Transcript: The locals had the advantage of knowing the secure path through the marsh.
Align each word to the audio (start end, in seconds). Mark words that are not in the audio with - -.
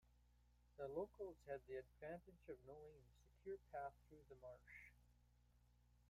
The 0.79 0.87
locals 0.87 1.35
had 1.47 1.59
the 1.67 1.75
advantage 1.75 2.49
of 2.49 2.55
knowing 2.65 3.03
the 3.03 3.35
secure 3.35 3.57
path 3.71 3.93
through 4.09 4.25
the 4.29 4.35
marsh. 4.41 4.89